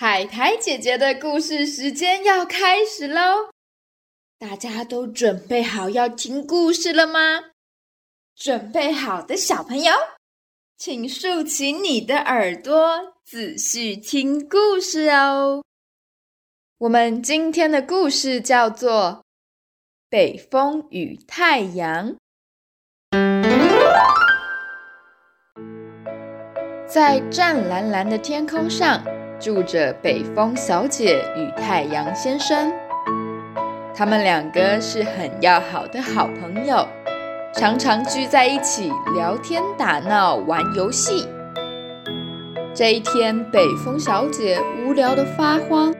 [0.00, 3.50] 海苔姐姐的故事时间要开始喽！
[4.38, 7.50] 大家都准备好要听故事了吗？
[8.34, 9.92] 准备好的小朋友，
[10.78, 15.62] 请竖起你的耳朵，仔细听故事哦。
[16.78, 19.22] 我们今天的故事叫做
[20.08, 22.16] 《北风与太阳》。
[26.88, 29.04] 在湛蓝蓝的天空上。
[29.40, 32.70] 住着北风小姐与太阳先生，
[33.94, 36.86] 他们两个是很要好的好朋友，
[37.54, 41.26] 常常聚在一起聊天、打闹、玩游戏。
[42.74, 45.94] 这一天，北风小姐无聊的发慌，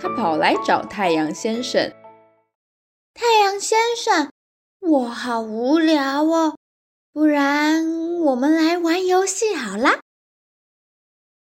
[0.00, 1.92] 她跑来找太阳先生。
[3.12, 4.30] 太阳先生，
[4.80, 6.56] 我好无聊哦，
[7.12, 7.84] 不然
[8.22, 9.98] 我们来玩游戏好啦。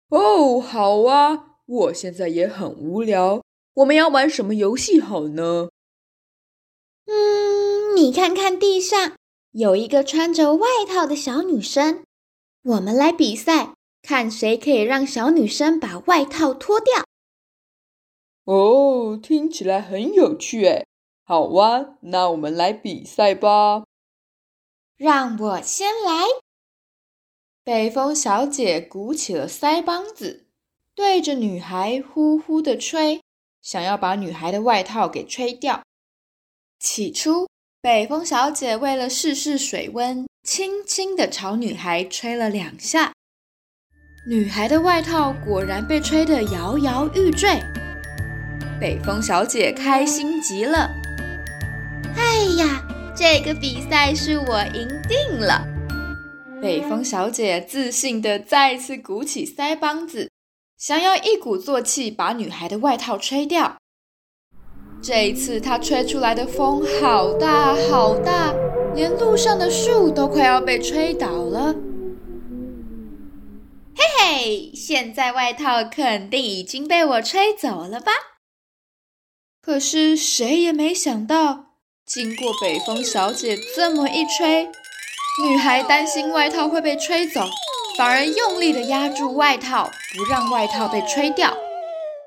[0.09, 1.57] 哦，好啊！
[1.67, 3.43] 我现在也很无聊，
[3.75, 5.69] 我们要玩什么游戏好呢？
[7.07, 9.17] 嗯，你看看地上
[9.51, 12.05] 有一个穿着外套的小女生，
[12.63, 17.05] 我们来比赛，看谁可以让小女生把外套脱掉。
[18.45, 20.87] 哦，听起来很有趣哎。
[21.25, 23.83] 好啊，那我们来比赛吧。
[24.97, 26.46] 让我先来。
[27.67, 30.45] 北风小姐鼓起了腮帮子，
[30.95, 33.21] 对着女孩呼呼的吹，
[33.61, 35.83] 想要把女孩的外套给吹掉。
[36.79, 37.49] 起初，
[37.83, 43.13] 北风小姐为了试试水温，轻轻的朝女孩吹了两下，
[44.29, 47.61] 女孩的外套果然被吹得摇摇欲坠。
[48.81, 50.89] 北风小姐开心极了，
[52.15, 52.87] 哎呀，
[53.17, 55.67] 这个比赛是我赢定了。
[56.67, 60.33] 北风小姐自信地再次鼓起腮帮子，
[60.77, 63.77] 想要一鼓作气把女孩的外套吹掉。
[65.01, 68.53] 这一次，她吹出来的风好大好大，
[68.97, 71.73] 连路上的树都快要被吹倒了。
[73.95, 78.11] 嘿嘿，现在外套肯定已经被我吹走了吧？
[79.63, 81.67] 可是谁也没想到，
[82.05, 84.69] 经过北风小姐这么一吹。
[85.45, 87.43] 女孩担心外套会被吹走，
[87.99, 91.55] 反而用力的压住外套，不让外套被吹掉。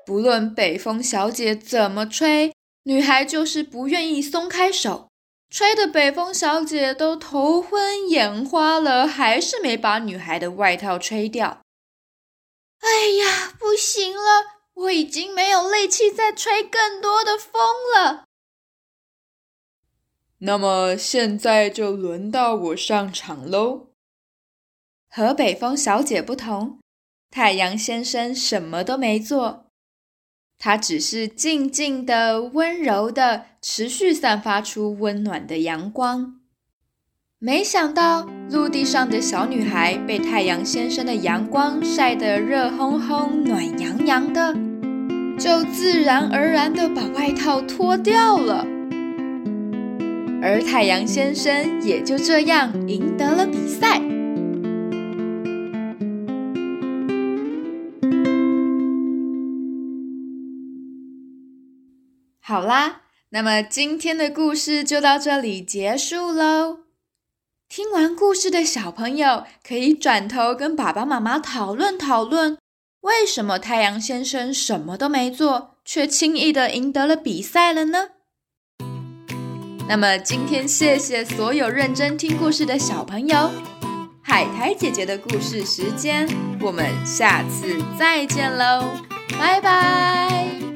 [0.06, 2.52] 不论北风小姐怎么吹，
[2.84, 5.08] 女孩就是不愿意松开手，
[5.50, 11.62] 吹的北风小姐都头昏眼花了，还是没把女孩的外套吹掉。
[12.80, 14.44] 哎呀，不行了，
[14.74, 17.60] 我已经没有力气再吹更多的风
[17.96, 18.22] 了。
[20.40, 23.88] 那么现在就轮到我上场喽。
[25.08, 26.78] 和北风小姐不同，
[27.30, 29.66] 太阳先生什么都没做，
[30.58, 36.40] 他只是静静的、温柔的，持续散发出温暖的阳光。
[37.38, 44.54] 没想到，陆地上的小女孩被太阳先生的阳光晒得热烘烘、暖洋洋的，
[45.38, 48.79] 就自然而然的把外套脱掉了。
[50.42, 54.00] 而太阳先生也就这样赢得了比赛。
[62.40, 66.80] 好啦，那么今天的故事就到这里结束喽。
[67.68, 72.58] 听完故事的小朋友可以转头跟爸爸妈妈讨论讨论，
[73.02, 78.08] 为什么太阳先生什么都没做，却轻易的赢得了比赛了呢？
[79.90, 83.50] 那么今天，谢谢所有认真听故事的小朋友。
[84.22, 86.28] 海苔姐姐的故事时间，
[86.60, 88.84] 我们下次再见喽，
[89.36, 90.69] 拜拜。